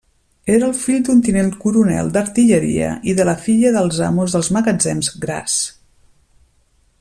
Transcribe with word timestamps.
Era 0.51 0.67
fill 0.83 1.03
d'un 1.09 1.19
tinent 1.27 1.51
coronel 1.65 2.09
d'artilleria 2.15 2.87
i 3.11 3.15
de 3.19 3.27
la 3.31 3.37
filla 3.43 3.75
dels 3.77 4.01
amos 4.09 4.37
dels 4.37 4.51
magatzems 4.57 5.13
Gras. 5.27 5.59